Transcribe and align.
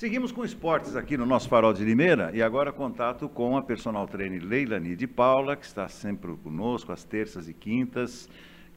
Seguimos 0.00 0.32
com 0.32 0.42
esportes 0.42 0.96
aqui 0.96 1.14
no 1.14 1.26
nosso 1.26 1.46
Farol 1.46 1.74
de 1.74 1.84
Limeira 1.84 2.30
e 2.32 2.42
agora 2.42 2.72
contato 2.72 3.28
com 3.28 3.58
a 3.58 3.62
personal 3.62 4.08
trainer 4.08 4.42
Leilani 4.42 4.96
de 4.96 5.06
Paula, 5.06 5.54
que 5.54 5.66
está 5.66 5.88
sempre 5.88 6.34
conosco 6.42 6.90
às 6.90 7.04
terças 7.04 7.50
e 7.50 7.52
quintas. 7.52 8.26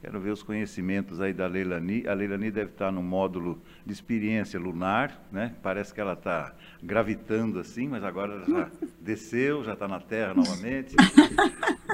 Quero 0.01 0.19
ver 0.19 0.31
os 0.31 0.43
conhecimentos 0.43 1.21
aí 1.21 1.31
da 1.31 1.47
Leilani. 1.47 2.05
A 2.09 2.13
Leilani 2.13 2.51
deve 2.51 2.71
estar 2.71 2.91
no 2.91 3.01
módulo 3.01 3.61
de 3.85 3.93
experiência 3.93 4.59
lunar, 4.59 5.17
né? 5.31 5.55
Parece 5.63 5.93
que 5.93 6.01
ela 6.01 6.11
está 6.11 6.53
gravitando 6.83 7.57
assim, 7.57 7.87
mas 7.87 8.03
agora 8.03 8.43
já 8.45 8.69
desceu, 8.99 9.63
já 9.63 9.75
está 9.75 9.87
na 9.87 10.01
Terra 10.01 10.33
novamente. 10.33 10.93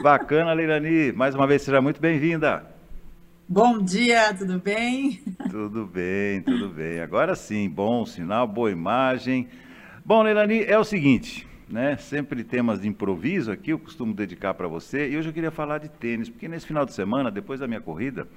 Bacana, 0.01 0.53
Leilani. 0.53 1.11
Mais 1.11 1.35
uma 1.35 1.45
vez, 1.45 1.61
seja 1.61 1.79
muito 1.79 2.01
bem-vinda. 2.01 2.65
Bom 3.47 3.77
dia, 3.77 4.33
tudo 4.33 4.57
bem? 4.57 5.21
Tudo 5.49 5.83
bem, 5.83 6.43
tudo 6.43 6.69
bem. 6.69 6.99
Agora 6.99 7.33
sim, 7.33 7.67
bom 7.67 8.05
sinal, 8.05 8.47
boa 8.47 8.69
imagem. 8.69 9.47
Bom, 10.05 10.21
Leilani, 10.21 10.61
é 10.61 10.77
o 10.77 10.83
seguinte, 10.83 11.47
né? 11.67 11.97
Sempre 11.97 12.43
temas 12.43 12.79
de 12.79 12.87
improviso 12.87 13.51
aqui, 13.51 13.71
eu 13.71 13.79
costumo 13.79 14.13
dedicar 14.13 14.53
para 14.53 14.67
você. 14.67 15.09
E 15.09 15.17
hoje 15.17 15.29
eu 15.29 15.33
queria 15.33 15.49
falar 15.49 15.79
de 15.79 15.89
tênis, 15.89 16.29
porque 16.29 16.47
nesse 16.47 16.67
final 16.67 16.85
de 16.85 16.93
semana, 16.93 17.31
depois 17.31 17.59
da 17.59 17.67
minha 17.67 17.81
corrida, 17.81 18.27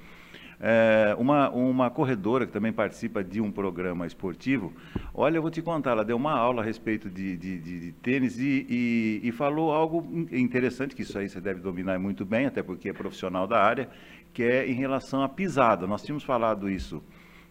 é, 0.65 1.13
uma, 1.19 1.49
uma 1.49 1.89
corredora 1.89 2.47
que 2.47 2.53
também 2.53 2.71
participa 2.71 3.21
de 3.21 3.41
um 3.41 3.51
programa 3.51 4.07
esportivo, 4.07 4.71
olha, 5.13 5.35
eu 5.37 5.41
vou 5.41 5.51
te 5.51 5.61
contar, 5.61 5.91
ela 5.91 6.05
deu 6.05 6.15
uma 6.15 6.31
aula 6.31 6.61
a 6.61 6.65
respeito 6.65 7.09
de, 7.09 7.35
de, 7.35 7.59
de, 7.59 7.79
de 7.81 7.91
tênis 7.91 8.39
e, 8.39 8.65
e, 8.69 9.21
e, 9.27 9.31
falou 9.33 9.73
algo 9.73 10.25
interessante, 10.31 10.95
que 10.95 11.01
isso 11.01 11.19
aí 11.19 11.27
você 11.27 11.41
deve 11.41 11.59
dominar 11.59 11.99
muito 11.99 12.23
bem, 12.23 12.45
até 12.45 12.63
porque 12.63 12.87
é 12.87 12.93
profissional 12.93 13.45
da 13.45 13.61
área, 13.61 13.89
que 14.31 14.41
é 14.41 14.65
em 14.65 14.73
relação 14.73 15.21
à 15.21 15.27
pisada. 15.27 15.85
Nós 15.85 16.01
tínhamos 16.01 16.23
falado 16.23 16.69
isso 16.69 17.03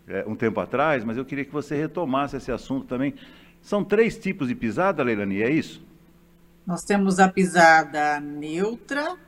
é, 0.08 0.24
um 0.26 0.34
tempo 0.34 0.58
atrás, 0.58 1.04
mas 1.04 1.18
eu 1.18 1.24
queria 1.26 1.44
que 1.44 1.52
você 1.52 1.76
retomasse 1.76 2.38
esse 2.38 2.50
assunto 2.50 2.86
também. 2.86 3.12
São 3.60 3.84
três 3.84 4.16
tipos 4.16 4.48
de 4.48 4.54
pisada, 4.54 5.02
Leilani, 5.02 5.42
é 5.42 5.50
isso? 5.50 5.84
Nós 6.66 6.82
temos 6.82 7.18
a 7.18 7.28
pisada 7.28 8.18
neutra, 8.20 9.18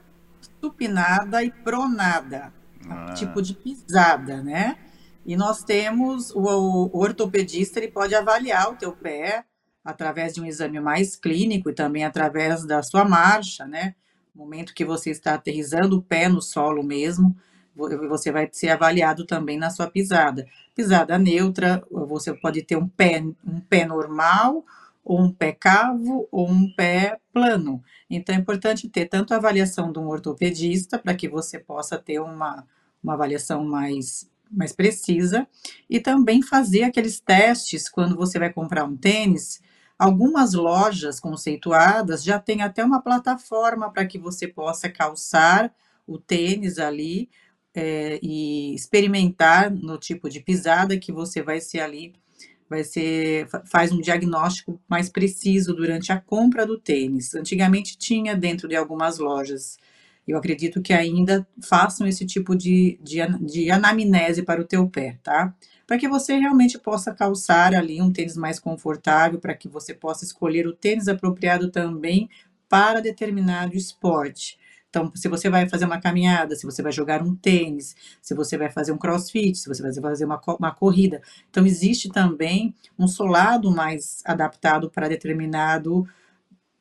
supinada 0.59 1.45
e 1.45 1.51
pronada. 1.51 2.51
Ah. 2.89 3.15
Tipo 3.15 3.41
de 3.41 3.55
pisada, 3.55 4.43
né? 4.43 4.77
E 5.25 5.37
nós 5.37 5.63
temos 5.63 6.31
o, 6.31 6.41
o, 6.43 6.99
ortopedista, 6.99 7.79
ele 7.79 7.89
pode 7.89 8.15
avaliar 8.15 8.71
o 8.71 8.77
teu 8.77 8.93
pé 8.93 9.45
através 9.85 10.35
de 10.35 10.41
um 10.41 10.47
exame 10.47 10.81
mais 10.81 11.17
clínico 11.17 11.71
e 11.71 11.75
também 11.75 12.05
através 12.05 12.65
da 12.65 12.83
sua 12.83 13.05
marcha, 13.05 13.67
né? 13.67 13.95
momento 14.35 14.75
que 14.75 14.85
você 14.85 15.11
está 15.11 15.35
aterrizando 15.35 15.99
o 15.99 16.03
pé 16.03 16.29
no 16.29 16.43
solo 16.43 16.83
mesmo, 16.83 17.37
você 17.75 18.31
vai 18.31 18.49
ser 18.53 18.71
avaliado 18.71 19.25
também 19.25 19.59
na 19.59 19.71
sua 19.71 19.89
pisada. 19.89 20.47
Pisada 20.75 21.19
neutra, 21.19 21.83
você 21.91 22.33
pode 22.33 22.63
ter 22.63 22.77
um 22.77 22.89
pé, 22.89 23.23
um 23.45 23.61
pé 23.61 23.85
normal, 23.85 24.65
ou 25.05 25.21
um 25.21 25.33
pé 25.33 25.53
cavo, 25.53 26.29
ou 26.33 26.49
um 26.49 26.73
pé 26.75 27.19
plano. 27.33 27.83
Então, 28.09 28.35
é 28.35 28.39
importante 28.39 28.89
ter 28.89 29.07
tanto 29.07 29.35
a 29.35 29.37
avaliação 29.37 29.93
de 29.93 29.99
um 29.99 30.09
ortopedista, 30.09 30.99
para 30.99 31.15
que 31.15 31.29
você 31.29 31.59
possa 31.59 31.99
ter 31.99 32.21
uma, 32.21 32.67
uma 33.03 33.15
avaliação 33.15 33.65
mais, 33.65 34.31
mais 34.51 34.73
precisa, 34.73 35.47
e 35.89 36.01
também 36.01 36.43
fazer 36.43 36.85
aqueles 36.85 37.21
testes 37.21 37.89
quando 37.89 38.17
você 38.17 38.39
vai 38.39 38.53
comprar 38.53 38.85
um 38.85 38.97
tênis, 38.97 39.61
Algumas 39.99 40.55
lojas 40.55 41.21
conceituadas 41.21 42.25
já 42.25 42.39
têm 42.39 42.63
até 42.63 42.85
uma 42.85 43.01
plataforma 43.01 43.91
para 43.93 44.05
que 44.05 44.19
você 44.19 44.49
possa 44.49 44.91
calçar 44.91 45.73
o 46.07 46.19
tênis 46.19 46.79
ali 46.79 47.31
é, 47.73 48.19
e 48.21 48.75
experimentar 48.75 49.71
no 49.71 49.97
tipo 49.97 50.29
de 50.29 50.41
pisada 50.41 50.99
que 50.99 51.13
você 51.13 51.43
vai 51.43 51.61
ser 51.61 51.81
ali, 51.81 52.13
vai 52.69 52.85
ser, 52.85 53.49
faz 53.67 53.93
um 53.93 54.01
diagnóstico 54.01 54.81
mais 54.89 55.09
preciso 55.09 55.75
durante 55.75 56.13
a 56.13 56.21
compra 56.21 56.67
do 56.67 56.79
tênis. 56.79 57.35
Antigamente 57.35 57.97
tinha 57.97 58.37
dentro 58.37 58.69
de 58.69 58.77
algumas 58.77 59.19
lojas. 59.19 59.79
Eu 60.27 60.39
acredito 60.39 60.81
que 60.81 60.93
ainda 60.93 61.47
façam 61.63 62.07
esse 62.07 62.25
tipo 62.25 62.57
de, 62.57 62.99
de, 63.03 63.19
de 63.41 63.71
anamnese 63.71 64.43
para 64.43 64.61
o 64.61 64.65
teu 64.65 64.89
pé, 64.89 65.19
tá? 65.23 65.55
para 65.87 65.99
que 65.99 66.09
você 66.09 66.39
realmente 66.39 66.79
possa 66.79 67.15
calçar 67.15 67.75
ali 67.75 68.01
um 68.01 68.13
tênis 68.13 68.37
mais 68.37 68.59
confortável, 68.59 69.39
para 69.39 69.55
que 69.55 69.69
você 69.69 69.93
possa 69.93 70.25
escolher 70.25 70.67
o 70.67 70.73
tênis 70.73 71.09
apropriado 71.09 71.71
também 71.71 72.29
para 72.69 73.01
determinado 73.01 73.77
esporte. 73.77 74.59
Então, 74.95 75.11
se 75.13 75.29
você 75.29 75.51
vai 75.51 75.69
fazer 75.69 75.87
uma 75.87 76.01
caminhada, 76.01 76.55
se 76.55 76.65
você 76.65 76.81
vai 76.81 76.93
jogar 76.93 77.21
um 77.21 77.35
tênis, 77.35 77.97
se 78.23 78.33
você 78.33 78.57
vai 78.57 78.71
fazer 78.71 78.93
um 78.93 78.97
crossfit, 78.97 79.59
se 79.59 79.69
você 79.69 79.83
vai 79.83 79.93
fazer 79.93 80.25
uma, 80.25 80.41
uma 80.57 80.73
corrida. 80.73 81.21
Então, 81.51 81.67
existe 81.67 82.09
também 82.09 82.73
um 82.97 83.09
solado 83.09 83.73
mais 83.73 84.23
adaptado 84.25 84.89
para 84.89 85.09
determinado 85.09 86.07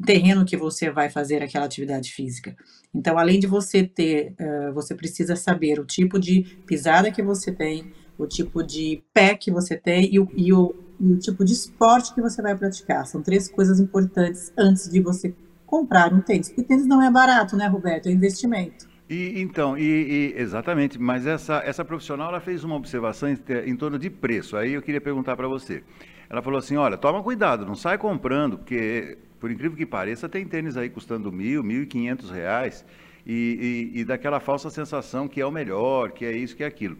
terreno 0.05 0.45
que 0.45 0.55
você 0.55 0.91
vai 0.91 1.09
fazer 1.09 1.41
aquela 1.41 1.65
atividade 1.65 2.13
física. 2.13 2.55
Então, 2.93 3.17
além 3.17 3.39
de 3.39 3.47
você 3.47 3.83
ter, 3.83 4.35
uh, 4.39 4.71
você 4.73 4.93
precisa 4.93 5.35
saber 5.35 5.79
o 5.79 5.85
tipo 5.85 6.19
de 6.19 6.43
pisada 6.67 7.09
que 7.09 7.23
você 7.23 7.51
tem, 7.51 7.91
o 8.15 8.27
tipo 8.27 8.61
de 8.61 9.01
pé 9.11 9.33
que 9.33 9.49
você 9.49 9.75
tem 9.75 10.13
e 10.13 10.19
o, 10.19 10.29
e 10.35 10.53
o, 10.53 10.75
e 10.99 11.13
o 11.13 11.17
tipo 11.17 11.43
de 11.43 11.53
esporte 11.53 12.13
que 12.13 12.21
você 12.21 12.43
vai 12.43 12.55
praticar. 12.55 13.07
São 13.07 13.23
três 13.23 13.49
coisas 13.49 13.79
importantes 13.79 14.53
antes 14.55 14.87
de 14.87 14.99
você 14.99 15.33
comprar 15.73 16.13
um 16.13 16.21
tênis. 16.21 16.49
Porque 16.49 16.61
tênis 16.61 16.85
não 16.85 17.01
é 17.01 17.09
barato, 17.09 17.57
né, 17.57 17.65
Roberto? 17.65 18.05
É 18.05 18.11
investimento. 18.11 18.87
E, 19.09 19.41
então, 19.41 19.75
e, 19.75 19.81
e, 19.81 20.35
exatamente, 20.37 20.99
mas 21.01 21.25
essa, 21.25 21.63
essa 21.65 21.83
profissional 21.83 22.29
ela 22.29 22.39
fez 22.39 22.63
uma 22.63 22.75
observação 22.75 23.27
em, 23.27 23.37
em 23.65 23.75
torno 23.75 23.97
de 23.97 24.07
preço. 24.07 24.55
Aí 24.55 24.73
eu 24.73 24.83
queria 24.83 25.01
perguntar 25.01 25.35
para 25.35 25.47
você. 25.47 25.83
Ela 26.29 26.43
falou 26.43 26.59
assim: 26.59 26.75
olha, 26.75 26.95
toma 26.95 27.23
cuidado, 27.23 27.65
não 27.65 27.73
sai 27.73 27.97
comprando, 27.97 28.59
porque, 28.59 29.17
por 29.39 29.49
incrível 29.49 29.75
que 29.75 29.85
pareça, 29.85 30.29
tem 30.29 30.45
tênis 30.45 30.77
aí 30.77 30.91
custando 30.91 31.31
mil, 31.31 31.63
mil 31.63 31.81
e 31.81 31.85
quinhentos 31.87 32.29
reais, 32.29 32.85
e, 33.25 33.89
e, 33.95 34.01
e 34.01 34.05
daquela 34.05 34.39
falsa 34.39 34.69
sensação 34.69 35.27
que 35.27 35.41
é 35.41 35.45
o 35.45 35.51
melhor, 35.51 36.11
que 36.11 36.23
é 36.23 36.37
isso, 36.37 36.55
que 36.55 36.63
é 36.63 36.67
aquilo. 36.67 36.97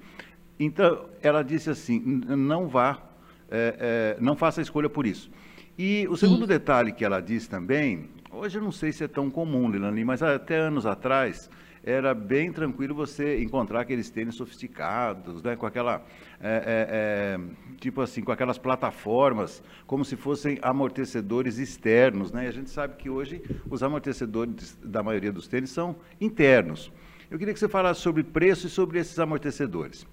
Então, 0.60 1.06
ela 1.22 1.44
disse 1.44 1.70
assim: 1.70 2.02
não 2.28 2.68
vá, 2.68 3.04
é, 3.52 4.16
é, 4.18 4.18
não 4.20 4.36
faça 4.36 4.62
a 4.62 4.64
escolha 4.64 4.90
por 4.90 5.06
isso. 5.06 5.30
E 5.78 6.08
o 6.10 6.18
segundo 6.18 6.42
Sim. 6.42 6.48
detalhe 6.48 6.92
que 6.92 7.06
ela 7.06 7.22
disse 7.22 7.48
também, 7.50 8.10
hoje 8.34 8.58
eu 8.58 8.62
não 8.62 8.72
sei 8.72 8.92
se 8.92 9.04
é 9.04 9.08
tão 9.08 9.30
comum, 9.30 9.70
Lilani, 9.70 10.04
mas 10.04 10.22
até 10.22 10.58
anos 10.58 10.86
atrás 10.86 11.50
era 11.84 12.14
bem 12.14 12.52
tranquilo 12.52 12.96
você 12.96 13.42
encontrar 13.44 13.82
aqueles 13.82 14.10
tênis 14.10 14.36
sofisticados, 14.36 15.44
né, 15.44 15.56
com 15.58 15.66
aquela, 15.66 16.02
é, 16.40 16.48
é, 16.50 16.88
é, 16.90 17.40
tipo 17.78 18.00
assim, 18.00 18.22
com 18.22 18.32
aquelas 18.32 18.58
plataformas, 18.58 19.62
como 19.86 20.06
se 20.06 20.16
fossem 20.16 20.58
amortecedores 20.62 21.58
externos, 21.58 22.32
né? 22.32 22.46
E 22.46 22.48
a 22.48 22.52
gente 22.52 22.70
sabe 22.70 22.96
que 22.96 23.10
hoje 23.10 23.42
os 23.70 23.84
amortecedores 23.84 24.78
da 24.82 25.04
maioria 25.04 25.32
dos 25.32 25.48
tênis 25.48 25.72
são 25.72 25.98
internos. 26.22 26.90
Eu 27.30 27.38
queria 27.38 27.54
que 27.54 27.60
você 27.60 27.68
falasse 27.68 28.00
sobre 28.00 28.24
preço 28.24 28.68
e 28.68 28.70
sobre 28.70 29.00
esses 29.00 29.20
amortecedores. 29.20 30.08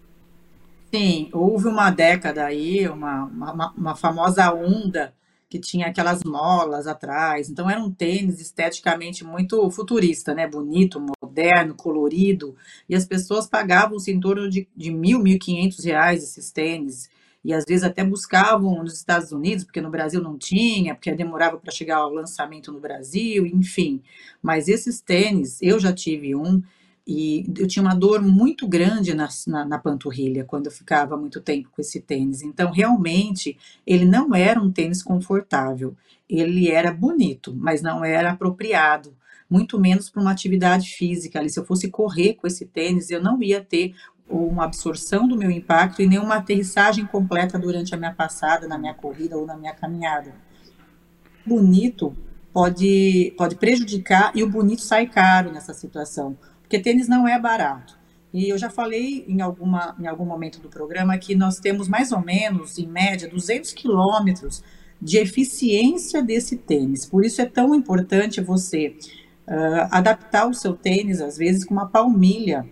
Sim, 0.93 1.31
houve 1.33 1.69
uma 1.69 1.91
década 1.91 2.47
aí, 2.47 2.89
uma, 2.89 3.27
uma, 3.27 3.73
uma 3.77 3.95
famosa 3.95 4.53
onda 4.53 5.15
que 5.51 5.59
tinha 5.59 5.89
aquelas 5.89 6.23
molas 6.23 6.87
atrás. 6.87 7.51
Então 7.51 7.69
era 7.69 7.83
um 7.83 7.91
tênis 7.91 8.41
esteticamente 8.41 9.25
muito 9.25 9.69
futurista, 9.73 10.33
né? 10.33 10.47
Bonito, 10.47 11.05
moderno, 11.21 11.75
colorido. 11.75 12.55
E 12.89 12.95
as 12.95 13.05
pessoas 13.05 13.49
pagavam-se 13.49 14.13
em 14.13 14.21
torno 14.21 14.49
de, 14.49 14.69
de 14.77 14.93
mil, 14.93 15.19
mil 15.19 15.41
quinhentos 15.41 15.85
reais 15.85 16.23
esses 16.23 16.53
tênis. 16.53 17.11
E 17.45 17.53
às 17.53 17.65
vezes 17.67 17.83
até 17.83 18.05
buscavam 18.05 18.83
nos 18.85 18.95
Estados 18.95 19.33
Unidos, 19.33 19.65
porque 19.65 19.81
no 19.81 19.91
Brasil 19.91 20.23
não 20.23 20.39
tinha, 20.39 20.95
porque 20.95 21.13
demorava 21.13 21.59
para 21.59 21.73
chegar 21.73 21.97
ao 21.97 22.13
lançamento 22.13 22.71
no 22.71 22.79
Brasil, 22.79 23.45
enfim. 23.45 24.03
Mas 24.41 24.69
esses 24.69 25.01
tênis, 25.01 25.61
eu 25.61 25.81
já 25.81 25.93
tive 25.93 26.37
um, 26.37 26.63
e 27.13 27.45
eu 27.59 27.67
tinha 27.67 27.83
uma 27.83 27.93
dor 27.93 28.23
muito 28.23 28.69
grande 28.69 29.13
na, 29.15 29.29
na, 29.49 29.65
na, 29.65 29.79
panturrilha 29.81 30.45
quando 30.45 30.67
eu 30.67 30.73
ficava 30.73 31.17
muito 31.17 31.41
tempo 31.41 31.69
com 31.69 31.81
esse 31.83 32.01
tênis. 32.01 32.41
Então, 32.41 32.71
realmente, 32.71 33.59
ele 33.85 34.05
não 34.05 34.33
era 34.33 34.63
um 34.63 34.71
tênis 34.71 35.03
confortável. 35.03 35.97
Ele 36.29 36.71
era 36.71 36.93
bonito, 36.93 37.53
mas 37.57 37.83
não 37.83 38.05
era 38.05 38.31
apropriado. 38.31 39.13
Muito 39.51 39.77
menos 39.77 40.09
para 40.09 40.23
uma 40.23 40.31
atividade 40.31 40.91
física. 40.91 41.41
Ali, 41.41 41.51
se 41.51 41.59
eu 41.59 41.65
fosse 41.65 41.91
correr 41.91 42.35
com 42.35 42.47
esse 42.47 42.65
tênis, 42.65 43.11
eu 43.11 43.21
não 43.21 43.43
ia 43.43 43.61
ter 43.61 43.93
uma 44.29 44.63
absorção 44.63 45.27
do 45.27 45.37
meu 45.37 45.51
impacto 45.51 46.03
e 46.03 46.07
nenhuma 46.07 46.37
aterrissagem 46.37 47.05
completa 47.07 47.59
durante 47.59 47.93
a 47.93 47.99
minha 47.99 48.15
passada, 48.15 48.69
na 48.69 48.79
minha 48.79 48.95
corrida 48.95 49.37
ou 49.37 49.45
na 49.45 49.57
minha 49.57 49.75
caminhada. 49.75 50.33
Bonito 51.45 52.17
pode, 52.53 53.35
pode 53.37 53.57
prejudicar 53.57 54.31
e 54.33 54.45
o 54.45 54.49
bonito 54.49 54.83
sai 54.83 55.09
caro 55.09 55.51
nessa 55.51 55.75
situação 55.75 56.39
porque 56.71 56.79
tênis 56.79 57.09
não 57.09 57.27
é 57.27 57.37
barato. 57.37 57.99
E 58.33 58.49
eu 58.49 58.57
já 58.57 58.71
falei 58.71 59.25
em, 59.27 59.41
alguma, 59.41 59.97
em 59.99 60.07
algum 60.07 60.25
momento 60.25 60.61
do 60.61 60.69
programa 60.69 61.19
que 61.19 61.35
nós 61.35 61.59
temos 61.59 61.89
mais 61.89 62.13
ou 62.13 62.21
menos, 62.21 62.79
em 62.79 62.87
média, 62.87 63.29
200 63.29 63.73
quilômetros 63.73 64.63
de 65.03 65.19
eficiência 65.19 66.23
desse 66.23 66.57
tênis. 66.57 67.05
Por 67.05 67.25
isso 67.25 67.43
é 67.43 67.45
tão 67.45 67.75
importante 67.75 68.41
você 68.41 68.95
uh, 69.49 69.89
adaptar 69.91 70.49
o 70.49 70.55
seu 70.55 70.75
tênis, 70.75 71.21
às 71.21 71.37
vezes, 71.37 71.65
com 71.65 71.75
uma 71.75 71.89
palmilha, 71.89 72.65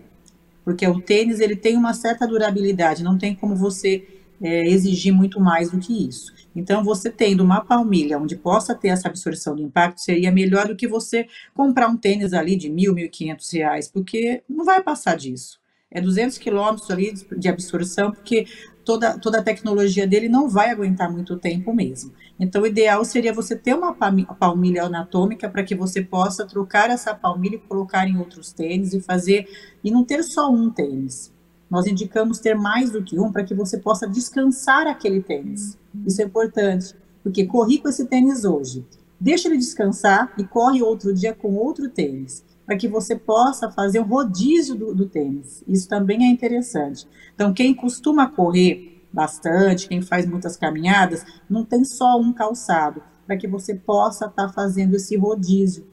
porque 0.65 0.87
o 0.87 1.01
tênis 1.01 1.41
ele 1.41 1.57
tem 1.57 1.77
uma 1.77 1.93
certa 1.93 2.25
durabilidade, 2.25 3.03
não 3.03 3.19
tem 3.19 3.35
como 3.35 3.57
você 3.57 4.07
é, 4.41 4.69
exigir 4.69 5.13
muito 5.13 5.41
mais 5.41 5.71
do 5.71 5.79
que 5.79 6.09
isso. 6.09 6.33
Então, 6.55 6.83
você 6.83 7.11
tendo 7.11 7.43
uma 7.43 7.61
palmilha 7.61 8.19
onde 8.19 8.37
possa 8.37 8.75
ter 8.75 8.89
essa 8.89 9.09
absorção 9.09 9.55
do 9.55 9.63
impacto, 9.63 10.01
seria 10.01 10.33
melhor 10.33 10.69
do 10.69 10.77
que 10.77 10.89
você 10.89 11.27
comprar 11.55 11.89
um 11.89 11.97
tênis 11.97 12.33
ali 12.33 12.57
de 12.57 12.69
mil, 12.69 12.95
mil 12.95 13.07
e 13.07 13.11
quinhentos 13.11 13.51
reais, 13.51 13.89
porque 13.89 14.43
não 14.49 14.65
vai 14.65 14.83
passar 14.83 15.17
disso. 15.17 15.61
É 15.91 16.01
200 16.01 16.37
quilômetros 16.37 16.91
ali 16.91 17.15
de 17.15 17.49
absorção, 17.49 18.13
porque 18.13 18.47
toda, 18.85 19.19
toda 19.19 19.39
a 19.39 19.43
tecnologia 19.43 20.07
dele 20.07 20.29
não 20.29 20.49
vai 20.49 20.71
aguentar 20.71 21.11
muito 21.11 21.37
tempo 21.37 21.75
mesmo. 21.75 22.13
Então, 22.39 22.63
o 22.63 22.67
ideal 22.67 23.05
seria 23.05 23.33
você 23.33 23.57
ter 23.57 23.75
uma 23.75 23.95
palmilha 23.95 24.85
anatômica 24.85 25.49
para 25.49 25.63
que 25.63 25.75
você 25.75 26.03
possa 26.03 26.47
trocar 26.47 26.91
essa 26.91 27.15
palmilha 27.15 27.57
e 27.57 27.61
colocar 27.61 28.07
em 28.07 28.19
outros 28.19 28.53
tênis 28.53 28.93
e 28.93 29.01
fazer, 29.01 29.47
e 29.83 29.91
não 29.91 30.05
ter 30.05 30.23
só 30.23 30.51
um 30.51 30.71
tênis. 30.71 31.33
Nós 31.71 31.87
indicamos 31.87 32.39
ter 32.39 32.55
mais 32.55 32.91
do 32.91 33.03
que 33.03 33.19
um 33.19 33.31
para 33.31 33.45
que 33.45 33.55
você 33.55 33.79
possa 33.79 34.07
descansar 34.07 34.87
aquele 34.87 35.23
tênis. 35.23 35.77
Isso 36.07 36.23
é 36.23 36.25
importante, 36.25 36.95
porque 37.23 37.47
corri 37.47 37.79
com 37.79 37.89
esse 37.89 38.07
tênis 38.07 38.45
hoje. 38.45 38.87
Deixa 39.21 39.49
ele 39.49 39.59
descansar 39.59 40.33
e 40.39 40.45
corre 40.45 40.83
outro 40.83 41.13
dia 41.13 41.35
com 41.35 41.55
outro 41.55 41.89
tênis, 41.89 42.45
para 42.65 42.77
que 42.77 42.87
você 42.87 43.17
possa 43.17 43.71
fazer 43.71 44.01
um 44.01 44.05
rodízio 44.05 44.75
do, 44.75 44.95
do 44.95 45.07
tênis. 45.07 45.63
Isso 45.67 45.89
também 45.89 46.25
é 46.25 46.31
interessante. 46.31 47.07
Então, 47.35 47.53
quem 47.53 47.75
costuma 47.75 48.29
correr 48.29 49.03
bastante, 49.13 49.89
quem 49.89 50.01
faz 50.01 50.27
muitas 50.27 50.57
caminhadas, 50.57 51.25
não 51.49 51.65
tem 51.65 51.85
só 51.85 52.19
um 52.19 52.33
calçado, 52.33 53.03
para 53.27 53.37
que 53.37 53.49
você 53.49 53.75
possa 53.75 54.27
estar 54.27 54.47
tá 54.47 54.53
fazendo 54.53 54.95
esse 54.95 55.17
rodízio. 55.17 55.87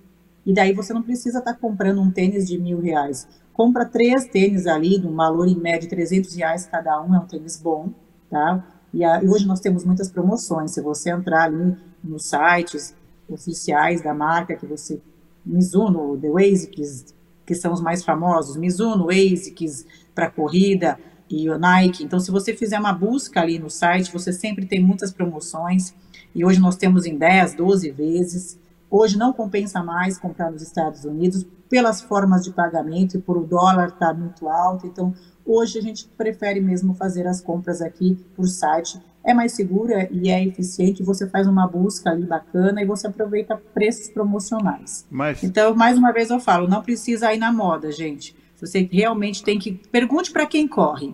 E 0.46 0.54
daí 0.54 0.74
você 0.74 0.94
não 0.94 1.02
precisa 1.02 1.40
estar 1.40 1.54
tá 1.54 1.60
comprando 1.60 2.00
um 2.00 2.12
tênis 2.12 2.48
de 2.48 2.58
mil 2.58 2.80
reais. 2.80 3.28
Compra 3.52 3.86
três 3.86 4.28
tênis 4.28 4.68
ali, 4.68 5.00
de 5.00 5.08
um 5.08 5.16
valor 5.16 5.48
em 5.48 5.56
média 5.56 5.82
de 5.82 5.88
300 5.88 6.36
reais 6.36 6.68
cada 6.68 7.02
um, 7.02 7.16
é 7.16 7.20
um 7.20 7.26
tênis 7.26 7.60
bom, 7.60 7.90
tá? 8.30 8.64
E, 8.94 9.04
a, 9.04 9.24
e 9.24 9.28
hoje 9.28 9.48
nós 9.48 9.60
temos 9.60 9.84
muitas 9.84 10.10
promoções, 10.10 10.72
se 10.72 10.82
você 10.82 11.10
entrar 11.10 11.46
ali 11.46 11.76
nos 12.04 12.26
sites 12.26 12.96
oficiais 13.28 14.02
da 14.02 14.14
marca, 14.14 14.56
que 14.56 14.66
você, 14.66 15.02
Mizuno, 15.46 16.18
The 16.18 16.30
ASICS, 16.30 17.14
que 17.46 17.56
são 17.56 17.74
os 17.74 17.82
mais 17.82 18.04
famosos, 18.04 18.56
Mizuno, 18.56 19.10
ASICS 19.10 19.86
para 20.14 20.30
corrida 20.30 21.00
e 21.30 21.50
o 21.50 21.58
Nike, 21.58 22.04
então 22.04 22.20
se 22.20 22.30
você 22.30 22.54
fizer 22.54 22.80
uma 22.80 22.94
busca 22.94 23.42
ali 23.42 23.58
no 23.58 23.70
site, 23.70 24.14
você 24.14 24.32
sempre 24.32 24.66
tem 24.66 24.82
muitas 24.82 25.12
promoções, 25.12 25.94
e 26.34 26.46
hoje 26.46 26.60
nós 26.60 26.76
temos 26.76 27.06
em 27.06 27.18
10, 27.18 27.56
12 27.56 27.92
vezes, 27.92 28.60
Hoje 28.98 29.18
não 29.18 29.34
compensa 29.34 29.84
mais 29.84 30.18
comprar 30.18 30.50
nos 30.50 30.62
Estados 30.62 31.04
Unidos 31.04 31.46
pelas 31.70 32.02
formas 32.02 32.46
de 32.46 32.52
pagamento 32.52 33.18
e 33.18 33.22
por 33.22 33.36
o 33.36 33.46
dólar 33.46 33.90
estar 33.90 34.08
tá 34.08 34.14
muito 34.14 34.48
alto. 34.48 34.88
Então, 34.88 35.14
hoje 35.46 35.78
a 35.78 35.82
gente 35.82 36.08
prefere 36.18 36.62
mesmo 36.62 36.94
fazer 36.94 37.28
as 37.28 37.42
compras 37.42 37.82
aqui 37.82 38.18
por 38.38 38.48
site. 38.48 38.98
É 39.22 39.34
mais 39.34 39.52
segura 39.52 40.08
e 40.10 40.30
é 40.30 40.42
eficiente. 40.46 41.04
Você 41.04 41.28
faz 41.28 41.46
uma 41.46 41.68
busca 41.68 42.10
ali 42.10 42.26
bacana 42.26 42.82
e 42.82 42.86
você 42.86 43.08
aproveita 43.08 43.62
preços 43.74 44.08
promocionais. 44.08 45.06
Mas... 45.12 45.44
Então, 45.44 45.76
mais 45.76 45.98
uma 45.98 46.14
vez 46.14 46.30
eu 46.30 46.40
falo, 46.40 46.66
não 46.66 46.82
precisa 46.82 47.34
ir 47.34 47.38
na 47.38 47.52
moda, 47.52 47.92
gente. 47.92 48.34
Você 48.56 48.88
realmente 48.90 49.44
tem 49.44 49.60
que 49.60 49.74
pergunte 49.74 50.32
para 50.32 50.46
quem 50.46 50.70
corre. 50.70 51.14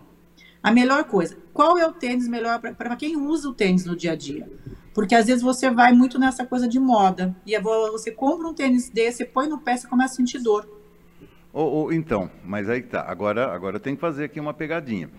A 0.61 0.71
melhor 0.71 1.05
coisa, 1.05 1.35
qual 1.51 1.79
é 1.79 1.87
o 1.87 1.91
tênis 1.91 2.27
melhor 2.27 2.59
para 2.59 2.95
quem 2.95 3.17
usa 3.17 3.49
o 3.49 3.53
tênis 3.55 3.85
no 3.85 3.95
dia 3.95 4.11
a 4.11 4.15
dia? 4.15 4.47
Porque 4.93 5.15
às 5.15 5.27
vezes 5.27 5.41
você 5.41 5.69
vai 5.69 5.93
muito 5.93 6.19
nessa 6.19 6.45
coisa 6.45 6.67
de 6.67 6.79
moda. 6.79 7.35
E 7.45 7.57
você 7.59 8.11
compra 8.11 8.47
um 8.47 8.53
tênis 8.53 8.89
desse, 8.89 9.25
põe 9.25 9.47
no 9.47 9.59
pé, 9.59 9.77
você 9.77 9.87
começa 9.87 10.13
a 10.13 10.17
sentir 10.17 10.39
dor. 10.39 10.67
Oh, 11.53 11.83
oh, 11.83 11.91
então, 11.91 12.31
mas 12.45 12.69
aí 12.69 12.81
tá. 12.81 13.03
Agora, 13.05 13.53
agora 13.53 13.75
eu 13.75 13.79
tenho 13.79 13.97
que 13.97 14.01
fazer 14.01 14.23
aqui 14.23 14.39
uma 14.39 14.53
pegadinha. 14.53 15.09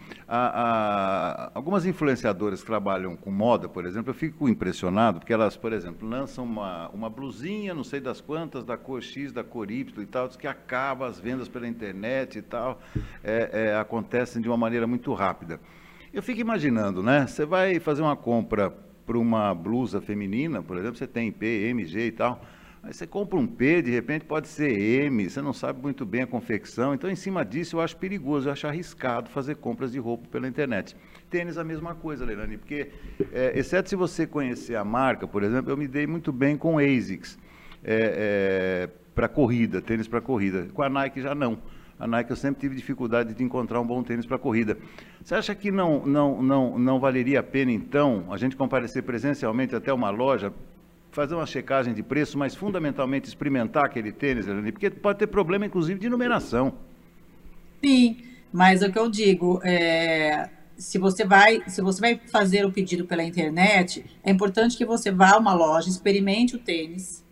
algumas 1.53 1.85
influenciadoras 1.85 2.61
que 2.61 2.67
trabalham 2.67 3.15
com 3.15 3.31
moda, 3.31 3.69
por 3.69 3.85
exemplo, 3.85 4.11
eu 4.11 4.15
fico 4.15 4.49
impressionado 4.49 5.21
porque 5.21 5.33
elas, 5.33 5.59
por 5.59 5.75
exemplo, 5.75 6.09
lançam 6.09 6.43
uma, 6.43 6.89
uma 6.89 7.11
blusinha, 7.11 7.75
não 7.75 7.85
sei 7.85 8.01
das 8.01 8.23
quantas, 8.23 8.65
da 8.65 8.79
cor 8.79 9.03
X, 9.03 9.31
da 9.31 9.45
cor 9.45 9.71
Y 9.71 10.03
e 10.03 10.07
tal, 10.07 10.27
que 10.31 10.47
acaba 10.47 11.07
as 11.07 11.21
vendas 11.21 11.49
pela 11.49 11.69
internet 11.69 12.39
e 12.39 12.43
tal, 12.43 12.81
é, 13.23 13.51
é, 13.53 13.77
acontecem 13.77 14.41
de 14.41 14.49
uma 14.49 14.57
maneira 14.57 14.87
muito 14.87 15.13
rápida. 15.13 15.61
Eu 16.15 16.23
fico 16.23 16.41
imaginando, 16.41 17.03
né? 17.03 17.27
Você 17.27 17.45
vai 17.45 17.79
fazer 17.79 18.01
uma 18.01 18.17
compra 18.17 18.75
para 19.07 19.19
uma 19.19 19.55
blusa 19.55 20.01
feminina, 20.01 20.63
por 20.63 20.77
exemplo, 20.77 20.97
você 20.97 21.07
tem 21.07 21.31
P, 21.31 21.69
M, 21.69 21.85
G 21.85 22.07
e 22.07 22.13
tal. 22.13 22.45
Aí 22.83 22.93
você 22.93 23.07
compra 23.07 23.39
um 23.39 23.47
P, 23.47 23.81
de 23.81 23.93
repente 23.93 24.25
pode 24.25 24.49
ser 24.49 24.73
M, 24.77 25.31
você 25.31 25.41
não 25.41 25.53
sabe 25.53 25.81
muito 25.81 26.05
bem 26.05 26.23
a 26.23 26.27
confecção. 26.27 26.93
Então, 26.93 27.09
em 27.09 27.15
cima 27.15 27.45
disso, 27.45 27.77
eu 27.77 27.81
acho 27.81 27.97
perigoso, 27.97 28.49
eu 28.49 28.53
acho 28.53 28.67
arriscado 28.67 29.31
fazer 29.31 29.55
compras 29.55 29.93
de 29.93 30.01
roupa 30.01 30.27
pela 30.29 30.49
internet. 30.49 30.97
Tênis, 31.31 31.57
a 31.57 31.63
mesma 31.63 31.95
coisa, 31.95 32.25
Leilani, 32.25 32.59
porque, 32.59 32.89
é, 33.33 33.57
exceto 33.57 33.89
se 33.89 33.95
você 33.95 34.27
conhecer 34.27 34.75
a 34.75 34.85
marca, 34.85 35.29
por 35.29 35.45
exemplo, 35.45 35.71
eu 35.71 35.77
me 35.77 35.87
dei 35.87 36.09
muito 36.09 36.33
bem 36.33 36.57
com 36.57 36.77
ASICS 36.79 37.39
é, 37.85 38.89
é, 38.89 38.91
para 39.15 39.29
corrida, 39.29 39.81
tênis 39.81 40.09
para 40.09 40.21
corrida. 40.21 40.67
Com 40.75 40.83
a 40.83 40.89
Nike 40.89 41.21
já 41.21 41.37
não 41.37 41.59
a 42.03 42.07
Nike 42.09 42.33
eu 42.33 42.37
sempre 42.37 42.61
tive 42.61 42.75
dificuldade 42.75 43.33
de 43.33 43.45
encontrar 43.45 43.81
um 43.81 43.87
bom 43.87 44.03
tênis 44.03 44.27
para 44.27 44.37
corrida. 44.37 44.77
Você 45.23 45.37
acha 45.37 45.55
que 45.55 45.71
não, 45.71 46.05
não, 46.05 46.43
não, 46.43 46.77
não 46.77 46.99
valeria 46.99 47.39
a 47.39 47.43
pena, 47.45 47.71
então, 47.71 48.25
a 48.29 48.37
gente 48.37 48.57
comparecer 48.57 49.05
presencialmente 49.05 49.77
até 49.77 49.93
uma 49.93 50.11
loja, 50.11 50.53
fazer 51.13 51.37
uma 51.37 51.47
checagem 51.47 51.95
de 51.95 52.03
preço, 52.03 52.37
mas 52.37 52.57
fundamentalmente 52.57 53.29
experimentar 53.29 53.85
aquele 53.85 54.11
tênis, 54.11 54.47
porque 54.73 54.91
pode 54.91 55.21
ter 55.21 55.29
problema, 55.29 55.65
inclusive, 55.65 56.01
de 56.01 56.09
numeração. 56.09 56.75
Sim, 57.85 58.17
mas 58.53 58.83
é 58.83 58.89
o 58.89 58.93
que 58.93 58.99
eu 58.99 59.09
digo, 59.09 59.61
é, 59.63 60.51
se 60.77 60.99
você 60.99 61.25
vai, 61.25 61.63
se 61.69 61.81
você 61.81 62.01
vai 62.01 62.21
fazer 62.33 62.67
o 62.67 62.73
pedido 62.73 63.05
pela 63.05 63.23
internet, 63.23 64.05
é 64.25 64.33
importante 64.33 64.77
que 64.77 64.85
você 64.85 65.13
vá 65.13 65.35
a 65.35 65.39
uma 65.39 65.55
loja, 65.55 65.89
experimente 65.89 66.57
o 66.57 66.59
tênis, 66.59 67.25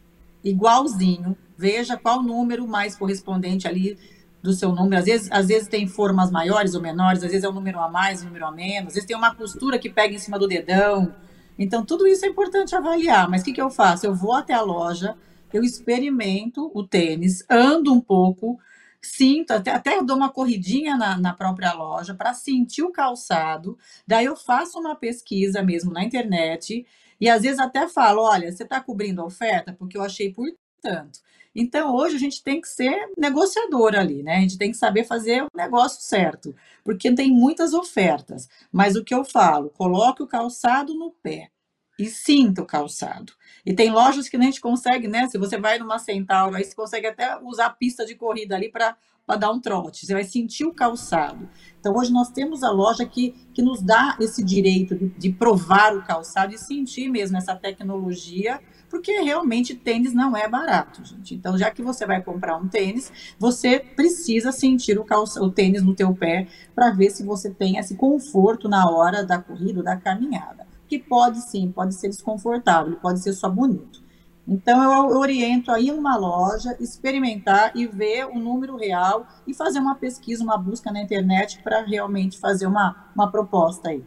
igualzinho, 0.44 1.36
veja 1.58 1.96
qual 1.96 2.22
número 2.22 2.68
mais 2.68 2.94
correspondente 2.94 3.66
ali 3.66 3.98
do 4.42 4.52
seu 4.52 4.72
número. 4.72 4.98
Às 4.98 5.04
vezes, 5.04 5.30
às 5.30 5.48
vezes 5.48 5.68
tem 5.68 5.86
formas 5.86 6.30
maiores 6.30 6.74
ou 6.74 6.80
menores, 6.80 7.22
às 7.22 7.30
vezes 7.30 7.44
é 7.44 7.48
um 7.48 7.52
número 7.52 7.78
a 7.80 7.88
mais, 7.88 8.22
um 8.22 8.26
número 8.26 8.46
a 8.46 8.52
menos, 8.52 8.88
às 8.88 8.94
vezes 8.94 9.06
tem 9.06 9.16
uma 9.16 9.34
costura 9.34 9.78
que 9.78 9.90
pega 9.90 10.14
em 10.14 10.18
cima 10.18 10.38
do 10.38 10.48
dedão. 10.48 11.14
Então, 11.58 11.84
tudo 11.84 12.06
isso 12.06 12.24
é 12.24 12.28
importante 12.28 12.74
avaliar. 12.74 13.28
Mas 13.28 13.42
o 13.42 13.44
que, 13.44 13.52
que 13.52 13.60
eu 13.60 13.70
faço? 13.70 14.06
Eu 14.06 14.14
vou 14.14 14.32
até 14.32 14.54
a 14.54 14.62
loja, 14.62 15.16
eu 15.52 15.62
experimento 15.62 16.70
o 16.74 16.86
tênis, 16.86 17.44
ando 17.50 17.92
um 17.92 18.00
pouco, 18.00 18.58
sinto, 19.02 19.52
até, 19.52 19.72
até 19.72 20.02
dou 20.02 20.16
uma 20.16 20.30
corridinha 20.30 20.96
na, 20.96 21.18
na 21.18 21.34
própria 21.34 21.72
loja 21.72 22.14
para 22.14 22.32
sentir 22.34 22.82
o 22.82 22.92
calçado. 22.92 23.76
Daí 24.06 24.24
eu 24.24 24.36
faço 24.36 24.78
uma 24.78 24.94
pesquisa 24.94 25.62
mesmo 25.62 25.92
na 25.92 26.04
internet 26.04 26.86
e 27.20 27.28
às 27.28 27.42
vezes 27.42 27.58
até 27.58 27.86
falo: 27.88 28.22
olha, 28.22 28.50
você 28.50 28.62
está 28.62 28.80
cobrindo 28.80 29.20
a 29.20 29.26
oferta? 29.26 29.72
Porque 29.72 29.96
eu 29.98 30.02
achei 30.02 30.32
por 30.32 30.48
tanto. 30.80 31.20
Então, 31.54 31.94
hoje 31.94 32.16
a 32.16 32.18
gente 32.18 32.42
tem 32.42 32.60
que 32.60 32.68
ser 32.68 33.10
negociador 33.18 33.94
ali, 33.94 34.22
né? 34.22 34.36
A 34.36 34.40
gente 34.40 34.58
tem 34.58 34.70
que 34.70 34.76
saber 34.76 35.04
fazer 35.04 35.42
o 35.42 35.48
negócio 35.54 36.00
certo, 36.02 36.54
porque 36.84 37.12
tem 37.12 37.30
muitas 37.30 37.74
ofertas. 37.74 38.48
Mas 38.70 38.94
o 38.94 39.04
que 39.04 39.14
eu 39.14 39.24
falo, 39.24 39.70
coloque 39.70 40.22
o 40.22 40.28
calçado 40.28 40.94
no 40.94 41.10
pé 41.10 41.50
e 41.98 42.06
sinta 42.06 42.62
o 42.62 42.66
calçado. 42.66 43.32
E 43.66 43.74
tem 43.74 43.90
lojas 43.90 44.28
que 44.28 44.36
a 44.36 44.40
gente 44.40 44.60
consegue, 44.60 45.06
né? 45.06 45.26
Se 45.28 45.36
você 45.36 45.58
vai 45.58 45.78
numa 45.78 45.98
Centauro, 45.98 46.56
aí 46.56 46.64
você 46.64 46.74
consegue 46.74 47.06
até 47.06 47.38
usar 47.42 47.66
a 47.66 47.70
pista 47.70 48.06
de 48.06 48.14
corrida 48.14 48.54
ali 48.54 48.70
para 48.70 48.96
dar 49.36 49.50
um 49.50 49.60
trote. 49.60 50.06
Você 50.06 50.14
vai 50.14 50.24
sentir 50.24 50.64
o 50.64 50.72
calçado. 50.72 51.48
Então, 51.78 51.94
hoje 51.94 52.10
nós 52.12 52.30
temos 52.30 52.62
a 52.62 52.70
loja 52.70 53.04
que, 53.04 53.32
que 53.52 53.60
nos 53.60 53.82
dá 53.82 54.16
esse 54.18 54.42
direito 54.42 54.96
de, 54.96 55.08
de 55.08 55.32
provar 55.32 55.94
o 55.94 56.02
calçado 56.02 56.54
e 56.54 56.58
sentir 56.58 57.10
mesmo 57.10 57.36
essa 57.36 57.54
tecnologia 57.54 58.60
porque 58.90 59.12
realmente 59.20 59.74
tênis 59.74 60.12
não 60.12 60.36
é 60.36 60.48
barato, 60.48 61.04
gente. 61.04 61.34
Então, 61.34 61.56
já 61.56 61.70
que 61.70 61.80
você 61.80 62.04
vai 62.04 62.20
comprar 62.20 62.56
um 62.56 62.66
tênis, 62.66 63.12
você 63.38 63.78
precisa 63.78 64.50
sentir 64.50 64.98
o, 64.98 65.04
calça, 65.04 65.40
o 65.40 65.50
tênis 65.50 65.82
no 65.82 65.94
teu 65.94 66.12
pé 66.12 66.48
para 66.74 66.90
ver 66.90 67.10
se 67.10 67.22
você 67.22 67.48
tem 67.48 67.76
esse 67.76 67.94
conforto 67.94 68.68
na 68.68 68.90
hora 68.90 69.24
da 69.24 69.38
corrida, 69.38 69.80
da 69.80 69.96
caminhada. 69.96 70.66
Que 70.88 70.98
pode 70.98 71.40
sim, 71.42 71.70
pode 71.70 71.94
ser 71.94 72.08
desconfortável, 72.08 72.96
pode 72.96 73.20
ser 73.20 73.32
só 73.32 73.48
bonito. 73.48 74.02
Então, 74.46 74.82
eu 74.82 75.16
oriento 75.16 75.70
a 75.70 75.78
ir 75.78 75.92
numa 75.92 76.16
loja, 76.16 76.76
experimentar 76.80 77.70
e 77.76 77.86
ver 77.86 78.26
o 78.26 78.40
número 78.40 78.76
real 78.76 79.24
e 79.46 79.54
fazer 79.54 79.78
uma 79.78 79.94
pesquisa, 79.94 80.42
uma 80.42 80.58
busca 80.58 80.90
na 80.90 81.00
internet 81.00 81.62
para 81.62 81.82
realmente 81.82 82.40
fazer 82.40 82.66
uma, 82.66 83.08
uma 83.14 83.30
proposta 83.30 83.90
aí. 83.90 84.04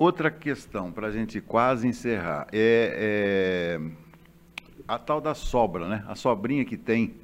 Outra 0.00 0.30
questão, 0.30 0.90
para 0.90 1.08
a 1.08 1.10
gente 1.10 1.42
quase 1.42 1.86
encerrar, 1.86 2.46
é, 2.54 3.76
é, 3.76 3.80
a 4.88 4.98
tal 4.98 5.20
da 5.20 5.34
sobra, 5.34 5.86
né? 5.86 6.02
A 6.08 6.14
sobrinha 6.14 6.64
que 6.64 6.78
tem 6.78 7.16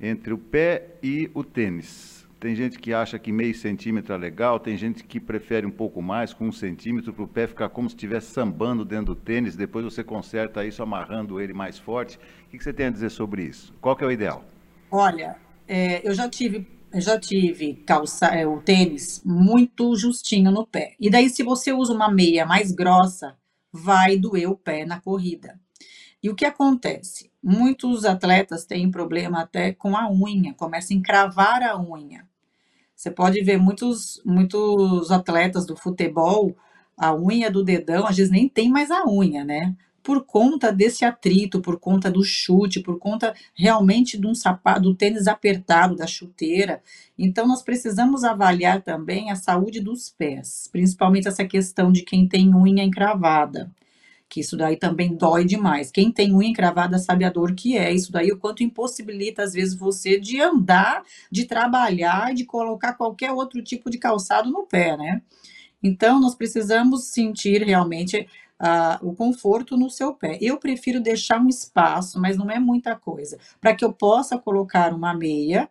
entre 0.00 0.32
o 0.32 0.38
pé 0.38 0.96
e 1.00 1.30
o 1.32 1.44
tênis. 1.44 2.26
Tem 2.40 2.56
gente 2.56 2.80
que 2.80 2.92
acha 2.92 3.16
que 3.16 3.30
meio 3.30 3.54
centímetro 3.54 4.12
é 4.12 4.16
legal, 4.16 4.58
tem 4.58 4.76
gente 4.76 5.04
que 5.04 5.20
prefere 5.20 5.64
um 5.64 5.70
pouco 5.70 6.02
mais, 6.02 6.34
com 6.34 6.48
um 6.48 6.52
centímetro, 6.52 7.12
para 7.12 7.22
o 7.22 7.28
pé 7.28 7.46
ficar 7.46 7.68
como 7.68 7.88
se 7.88 7.94
estivesse 7.94 8.32
sambando 8.32 8.84
dentro 8.84 9.14
do 9.14 9.14
tênis, 9.14 9.54
depois 9.54 9.84
você 9.84 10.02
conserta 10.02 10.66
isso 10.66 10.82
amarrando 10.82 11.40
ele 11.40 11.52
mais 11.52 11.78
forte. 11.78 12.18
O 12.48 12.50
que 12.50 12.58
você 12.58 12.72
tem 12.72 12.86
a 12.86 12.90
dizer 12.90 13.10
sobre 13.10 13.44
isso? 13.44 13.72
Qual 13.80 13.94
que 13.94 14.02
é 14.02 14.06
o 14.08 14.10
ideal? 14.10 14.44
Olha, 14.90 15.36
é, 15.68 16.04
eu 16.04 16.12
já 16.12 16.28
tive 16.28 16.66
eu 16.92 17.00
já 17.00 17.18
tive 17.18 17.74
calça, 17.86 18.26
é, 18.28 18.46
o 18.46 18.60
tênis 18.60 19.22
muito 19.24 19.94
justinho 19.96 20.50
no 20.50 20.66
pé. 20.66 20.94
E 21.00 21.10
daí, 21.10 21.28
se 21.28 21.42
você 21.42 21.72
usa 21.72 21.92
uma 21.92 22.10
meia 22.10 22.46
mais 22.46 22.72
grossa, 22.72 23.36
vai 23.72 24.16
doer 24.16 24.50
o 24.50 24.56
pé 24.56 24.84
na 24.84 25.00
corrida. 25.00 25.58
E 26.22 26.30
o 26.30 26.34
que 26.34 26.44
acontece? 26.44 27.30
Muitos 27.42 28.04
atletas 28.04 28.64
têm 28.64 28.90
problema 28.90 29.42
até 29.42 29.72
com 29.72 29.96
a 29.96 30.10
unha, 30.10 30.54
começa 30.54 30.92
a 30.92 30.96
encravar 30.96 31.62
a 31.62 31.78
unha. 31.80 32.26
Você 32.94 33.10
pode 33.10 33.42
ver 33.42 33.58
muitos, 33.58 34.22
muitos 34.24 35.10
atletas 35.10 35.66
do 35.66 35.76
futebol, 35.76 36.56
a 36.96 37.14
unha 37.14 37.50
do 37.50 37.62
dedão, 37.62 38.06
às 38.06 38.16
vezes 38.16 38.32
nem 38.32 38.48
tem 38.48 38.70
mais 38.70 38.90
a 38.90 39.04
unha, 39.04 39.44
né? 39.44 39.76
Por 40.06 40.24
conta 40.24 40.70
desse 40.70 41.04
atrito, 41.04 41.60
por 41.60 41.80
conta 41.80 42.08
do 42.08 42.22
chute, 42.22 42.78
por 42.78 42.96
conta 42.96 43.34
realmente 43.52 44.16
de 44.16 44.24
um 44.24 44.36
sapato, 44.36 44.82
do 44.82 44.94
tênis 44.94 45.26
apertado, 45.26 45.96
da 45.96 46.06
chuteira. 46.06 46.80
Então, 47.18 47.44
nós 47.44 47.60
precisamos 47.60 48.22
avaliar 48.22 48.82
também 48.82 49.32
a 49.32 49.34
saúde 49.34 49.80
dos 49.80 50.08
pés, 50.08 50.68
principalmente 50.70 51.26
essa 51.26 51.44
questão 51.44 51.90
de 51.90 52.02
quem 52.02 52.28
tem 52.28 52.54
unha 52.54 52.84
encravada 52.84 53.68
que 54.28 54.40
isso 54.40 54.56
daí 54.56 54.76
também 54.76 55.16
dói 55.16 55.44
demais. 55.44 55.90
Quem 55.90 56.10
tem 56.10 56.34
unha 56.34 56.48
encravada 56.48 56.98
sabe 56.98 57.24
a 57.24 57.30
dor 57.30 57.54
que 57.54 57.76
é. 57.76 57.92
Isso 57.92 58.10
daí 58.10 58.30
o 58.32 58.38
quanto 58.38 58.62
impossibilita 58.62 59.42
às 59.42 59.52
vezes 59.52 59.74
você 59.74 60.18
de 60.18 60.40
andar, 60.40 61.02
de 61.30 61.44
trabalhar, 61.44 62.34
de 62.34 62.44
colocar 62.44 62.94
qualquer 62.94 63.32
outro 63.32 63.62
tipo 63.62 63.88
de 63.88 63.98
calçado 63.98 64.50
no 64.50 64.66
pé, 64.66 64.96
né? 64.96 65.22
Então 65.82 66.20
nós 66.20 66.34
precisamos 66.34 67.06
sentir 67.06 67.62
realmente 67.62 68.28
uh, 68.60 69.06
o 69.06 69.14
conforto 69.14 69.76
no 69.76 69.90
seu 69.90 70.14
pé. 70.14 70.38
Eu 70.40 70.58
prefiro 70.58 71.00
deixar 71.00 71.40
um 71.40 71.48
espaço, 71.48 72.20
mas 72.20 72.36
não 72.36 72.50
é 72.50 72.58
muita 72.58 72.96
coisa, 72.96 73.38
para 73.60 73.74
que 73.74 73.84
eu 73.84 73.92
possa 73.92 74.38
colocar 74.38 74.92
uma 74.94 75.14
meia 75.14 75.68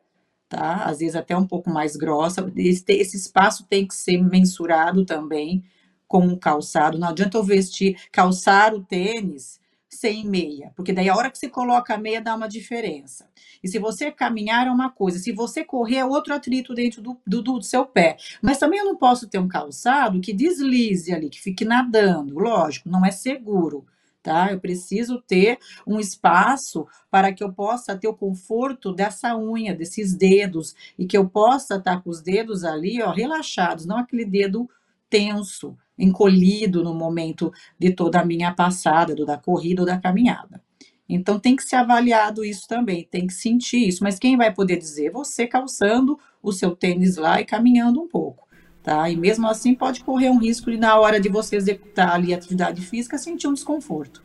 tá? 0.50 0.86
Às 0.86 1.00
vezes 1.00 1.16
até 1.16 1.36
um 1.36 1.46
pouco 1.46 1.70
mais 1.70 1.96
grossa. 1.96 2.52
Esse, 2.56 2.84
esse 2.90 3.18
espaço 3.18 3.66
tem 3.66 3.88
que 3.88 3.96
ser 3.96 4.18
mensurado 4.22 5.06
também 5.06 5.64
com 6.08 6.28
o 6.28 6.38
calçado. 6.38 6.98
Não 6.98 7.10
adianta 7.10 7.38
eu 7.38 7.44
vestir, 7.44 7.98
calçar 8.12 8.74
o 8.74 8.82
tênis 8.82 9.60
sem 9.96 10.26
meia, 10.26 10.72
porque 10.76 10.94
daí 10.94 11.10
a 11.10 11.16
hora 11.16 11.32
que 11.32 11.38
você 11.38 11.50
coloca 11.50 11.94
a 11.94 11.98
meia 11.98 12.22
dá 12.22 12.36
uma 12.36 12.48
diferença. 12.48 13.28
E 13.64 13.68
se 13.68 13.80
você 13.80 14.12
caminhar 14.12 14.68
é 14.68 14.72
uma 14.72 14.92
coisa, 14.92 15.18
se 15.18 15.32
você 15.32 15.64
correr 15.64 15.98
é 15.98 16.06
outro 16.06 16.34
atrito 16.34 16.74
dentro 16.74 17.02
do, 17.02 17.18
do, 17.26 17.42
do 17.42 17.62
seu 17.62 17.86
pé. 17.86 18.18
Mas 18.42 18.58
também 18.58 18.80
eu 18.80 18.86
não 18.86 18.96
posso 18.96 19.28
ter 19.28 19.40
um 19.40 19.48
calçado 19.48 20.22
que 20.22 20.34
deslize 20.34 21.14
ali, 21.14 21.30
que 21.30 21.42
fique 21.42 21.66
nadando. 21.66 22.38
Lógico, 22.38 22.90
não 22.90 23.06
é 23.06 23.12
seguro. 23.12 23.86
Tá? 24.22 24.52
Eu 24.52 24.60
preciso 24.60 25.22
ter 25.22 25.60
um 25.86 26.00
espaço 26.00 26.88
para 27.12 27.32
que 27.32 27.44
eu 27.44 27.54
possa 27.54 27.96
ter 27.96 28.08
o 28.08 28.14
conforto 28.14 28.92
dessa 28.92 29.38
unha, 29.38 29.76
desses 29.76 30.16
dedos, 30.16 30.76
e 30.98 31.06
que 31.06 31.16
eu 31.16 31.30
possa 31.30 31.76
estar 31.76 32.02
com 32.02 32.10
os 32.10 32.22
dedos 32.22 32.64
ali, 32.64 33.04
ó, 33.04 33.12
relaxados, 33.12 33.86
não 33.86 34.00
aquele 34.00 34.26
dedo 34.26 34.68
tenso, 35.12 35.78
encolhido 35.98 36.84
no 36.84 36.94
momento 36.94 37.52
de 37.80 37.92
toda 37.92 38.20
a 38.20 38.26
minha 38.26 38.54
passada, 38.54 39.16
do, 39.16 39.26
da 39.26 39.38
corrida 39.38 39.82
ou 39.82 39.86
da 39.86 39.98
caminhada. 39.98 40.62
Então 41.08 41.40
tem 41.40 41.56
que 41.56 41.64
ser 41.64 41.76
avaliado 41.76 42.44
isso 42.44 42.68
também, 42.68 43.08
tem 43.10 43.28
que 43.28 43.34
sentir 43.34 43.88
isso. 43.88 44.04
Mas 44.04 44.18
quem 44.18 44.36
vai 44.36 44.52
poder 44.52 44.78
dizer? 44.78 45.12
Você 45.12 45.46
calçando 45.46 46.20
o 46.42 46.52
seu 46.52 46.76
tênis 46.76 47.18
lá 47.18 47.40
e 47.40 47.46
caminhando 47.46 48.02
um 48.02 48.08
pouco. 48.08 48.46
Tá? 48.82 49.10
E 49.10 49.16
mesmo 49.16 49.48
assim 49.48 49.74
pode 49.74 50.04
correr 50.04 50.30
um 50.30 50.38
risco 50.38 50.70
de 50.70 50.78
na 50.78 51.00
hora 51.00 51.20
de 51.20 51.30
você 51.30 51.56
executar 51.56 52.14
ali 52.14 52.34
a 52.34 52.38
atividade 52.38 52.82
física 52.82 53.18
sentir 53.18 53.48
um 53.48 53.54
desconforto. 53.54 54.24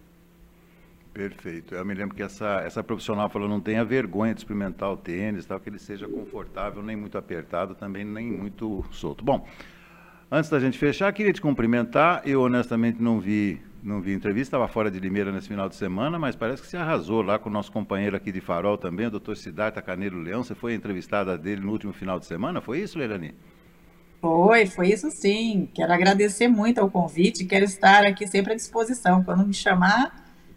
Perfeito. 1.12 1.74
Eu 1.74 1.84
me 1.84 1.94
lembro 1.94 2.14
que 2.14 2.22
essa, 2.22 2.60
essa 2.60 2.82
profissional 2.82 3.28
falou 3.28 3.48
não 3.48 3.60
tenha 3.60 3.84
vergonha 3.84 4.32
de 4.32 4.40
experimentar 4.40 4.92
o 4.92 4.96
tênis, 4.96 5.44
tal, 5.44 5.58
que 5.58 5.68
ele 5.68 5.78
seja 5.78 6.06
confortável, 6.06 6.82
nem 6.82 6.94
muito 6.94 7.18
apertado, 7.18 7.74
também 7.74 8.04
nem 8.04 8.30
muito 8.30 8.84
solto. 8.92 9.24
Bom, 9.24 9.46
Antes 10.32 10.48
da 10.48 10.60
gente 10.60 10.78
fechar, 10.78 11.12
queria 11.12 11.32
te 11.32 11.40
cumprimentar. 11.40 12.22
Eu 12.24 12.42
honestamente 12.42 13.02
não 13.02 13.18
vi, 13.18 13.60
não 13.82 14.00
vi 14.00 14.12
entrevista, 14.12 14.56
estava 14.56 14.68
fora 14.68 14.88
de 14.88 15.00
Limeira 15.00 15.32
nesse 15.32 15.48
final 15.48 15.68
de 15.68 15.74
semana, 15.74 16.20
mas 16.20 16.36
parece 16.36 16.62
que 16.62 16.68
se 16.68 16.76
arrasou 16.76 17.20
lá 17.20 17.36
com 17.36 17.48
o 17.48 17.52
nosso 17.52 17.72
companheiro 17.72 18.14
aqui 18.14 18.30
de 18.30 18.40
Farol 18.40 18.78
também, 18.78 19.06
o 19.06 19.10
doutor 19.10 19.36
Siddhartha 19.36 19.82
Caneiro 19.82 20.20
Leão. 20.20 20.44
Você 20.44 20.54
foi 20.54 20.74
entrevistada 20.74 21.36
dele 21.36 21.62
no 21.62 21.72
último 21.72 21.92
final 21.92 22.20
de 22.20 22.26
semana, 22.26 22.60
foi 22.60 22.78
isso, 22.78 22.96
Leilani? 22.96 23.34
Foi, 24.20 24.66
foi 24.66 24.90
isso 24.90 25.10
sim. 25.10 25.68
Quero 25.74 25.92
agradecer 25.92 26.46
muito 26.46 26.78
ao 26.78 26.88
convite, 26.88 27.44
quero 27.44 27.64
estar 27.64 28.04
aqui 28.04 28.24
sempre 28.28 28.52
à 28.52 28.56
disposição. 28.56 29.24
Quando 29.24 29.44
me 29.44 29.52
chamar, 29.52 30.14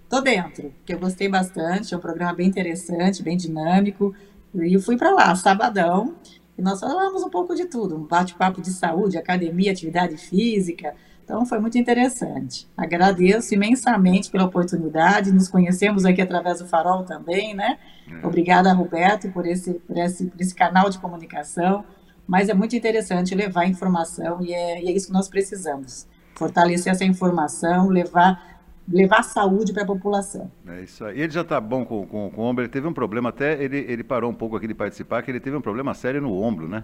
tô 0.08 0.22
dentro, 0.22 0.72
porque 0.78 0.94
eu 0.94 1.00
gostei 1.00 1.28
bastante, 1.28 1.96
é 1.96 1.98
um 1.98 2.00
programa 2.00 2.34
bem 2.34 2.48
interessante, 2.48 3.24
bem 3.24 3.36
dinâmico. 3.36 4.14
E 4.54 4.76
eu 4.76 4.80
fui 4.80 4.98
para 4.98 5.10
lá, 5.10 5.34
sabadão, 5.36 6.14
e 6.58 6.62
nós 6.62 6.80
falamos 6.80 7.24
um 7.24 7.30
pouco 7.30 7.56
de 7.56 7.66
tudo, 7.66 7.96
um 7.96 8.04
bate-papo 8.04 8.62
de 8.62 8.72
saúde, 8.72 9.18
academia, 9.18 9.72
atividade 9.72 10.18
física. 10.18 10.94
Então 11.24 11.46
foi 11.46 11.60
muito 11.60 11.78
interessante. 11.78 12.68
Agradeço 12.76 13.54
imensamente 13.54 14.30
pela 14.30 14.44
oportunidade. 14.44 15.32
Nos 15.32 15.48
conhecemos 15.48 16.06
aqui 16.06 16.22
através 16.22 16.60
do 16.60 16.68
Farol 16.68 17.04
também, 17.04 17.56
né? 17.56 17.80
É. 18.08 18.28
Obrigada, 18.28 18.72
Roberto, 18.74 19.32
por 19.32 19.46
esse, 19.48 19.74
por 19.74 19.98
esse, 19.98 20.26
por 20.26 20.40
esse 20.40 20.54
canal 20.54 20.90
de 20.90 21.00
comunicação. 21.00 21.84
Mas 22.28 22.50
é 22.50 22.54
muito 22.54 22.76
interessante 22.76 23.34
levar 23.34 23.66
informação 23.66 24.42
e 24.42 24.54
é, 24.54 24.84
e 24.84 24.88
é 24.88 24.92
isso 24.92 25.08
que 25.08 25.14
nós 25.14 25.28
precisamos. 25.28 26.08
Fortalecer 26.36 26.92
essa 26.92 27.06
informação, 27.06 27.90
levar 27.90 28.53
levar 28.88 29.24
saúde 29.24 29.72
para 29.74 29.84
a 29.84 29.86
população. 29.86 30.52
É 30.68 30.82
isso 30.82 31.06
aí. 31.06 31.22
Ele 31.22 31.32
já 31.32 31.42
está 31.42 31.60
bom 31.60 31.86
com, 31.86 32.06
com, 32.06 32.30
com, 32.30 32.42
o 32.42 32.46
ombro, 32.46 32.64
ele 32.64 32.72
teve 32.72 32.88
um 32.88 32.94
problema 32.94 33.30
até, 33.30 33.62
ele, 33.64 33.78
ele 33.78 34.04
parou 34.04 34.30
um 34.30 34.36
pouco 34.36 34.56
aqui 34.56 34.68
de 34.68 34.74
participar, 34.74 35.22
que 35.22 35.32
ele 35.32 35.40
teve 35.40 35.56
um 35.56 35.62
problema 35.62 35.94
sério 35.94 36.22
no 36.22 36.42
ombro, 36.42 36.68
né? 36.68 36.84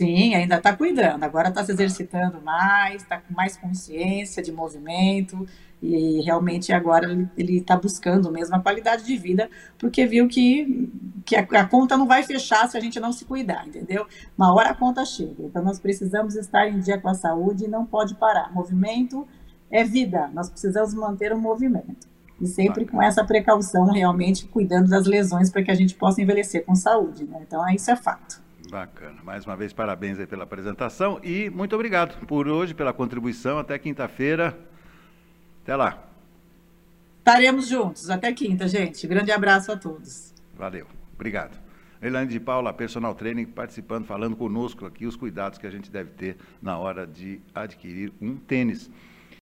Sim, 0.00 0.34
ainda 0.34 0.56
está 0.56 0.76
cuidando, 0.76 1.22
agora 1.22 1.48
está 1.48 1.64
se 1.64 1.70
exercitando 1.70 2.40
mais, 2.42 3.02
está 3.02 3.18
com 3.18 3.32
mais 3.32 3.56
consciência 3.56 4.42
de 4.42 4.50
movimento 4.50 5.46
e 5.80 6.20
realmente 6.22 6.72
agora 6.72 7.06
ele 7.36 7.58
está 7.58 7.76
buscando 7.76 8.30
mesmo 8.30 8.56
a 8.56 8.60
qualidade 8.60 9.04
de 9.04 9.16
vida, 9.16 9.48
porque 9.78 10.04
viu 10.04 10.26
que, 10.26 10.90
que 11.24 11.36
a, 11.36 11.40
a, 11.40 11.66
conta 11.66 11.96
não 11.96 12.06
vai 12.06 12.22
fechar 12.24 12.68
se 12.68 12.76
a 12.76 12.80
gente 12.80 12.98
não 12.98 13.12
se 13.12 13.24
cuidar, 13.24 13.66
entendeu? 13.66 14.06
Uma 14.36 14.52
hora 14.52 14.70
a 14.70 14.74
conta 14.74 15.04
chega, 15.04 15.44
então 15.44 15.62
nós 15.62 15.78
precisamos 15.78 16.34
estar 16.34 16.68
em 16.68 16.80
dia 16.80 16.98
com 16.98 17.08
a 17.08 17.14
saúde 17.14 17.64
e 17.64 17.68
não 17.68 17.86
pode 17.86 18.14
parar. 18.16 18.52
Movimento 18.52 19.26
é 19.72 19.82
vida, 19.82 20.30
nós 20.34 20.50
precisamos 20.50 20.92
manter 20.92 21.32
o 21.32 21.38
movimento. 21.38 22.06
E 22.38 22.46
sempre 22.46 22.84
com 22.84 23.02
essa 23.02 23.24
precaução, 23.24 23.86
realmente 23.86 24.46
cuidando 24.46 24.90
das 24.90 25.06
lesões 25.06 25.48
para 25.48 25.62
que 25.62 25.70
a 25.70 25.74
gente 25.74 25.94
possa 25.94 26.20
envelhecer 26.20 26.64
com 26.64 26.74
saúde. 26.74 27.24
Né? 27.24 27.38
Então, 27.46 27.66
isso 27.70 27.90
é 27.90 27.96
fato. 27.96 28.42
Bacana. 28.70 29.18
Mais 29.22 29.46
uma 29.46 29.56
vez, 29.56 29.72
parabéns 29.72 30.18
aí 30.18 30.26
pela 30.26 30.44
apresentação 30.44 31.20
e 31.22 31.48
muito 31.50 31.74
obrigado 31.74 32.26
por 32.26 32.48
hoje, 32.48 32.74
pela 32.74 32.92
contribuição. 32.92 33.58
Até 33.58 33.78
quinta-feira. 33.78 34.58
Até 35.62 35.76
lá. 35.76 36.04
Estaremos 37.18 37.68
juntos. 37.68 38.10
Até 38.10 38.32
quinta, 38.32 38.66
gente. 38.66 39.06
Grande 39.06 39.30
abraço 39.30 39.70
a 39.70 39.76
todos. 39.76 40.34
Valeu. 40.54 40.86
Obrigado. 41.14 41.56
Elane 42.02 42.28
de 42.28 42.40
Paula, 42.40 42.72
personal 42.72 43.14
training, 43.14 43.44
participando, 43.44 44.04
falando 44.04 44.34
conosco 44.34 44.84
aqui 44.84 45.06
os 45.06 45.14
cuidados 45.14 45.58
que 45.58 45.66
a 45.66 45.70
gente 45.70 45.88
deve 45.88 46.10
ter 46.10 46.36
na 46.60 46.76
hora 46.76 47.06
de 47.06 47.40
adquirir 47.54 48.12
um 48.20 48.36
tênis. 48.36 48.90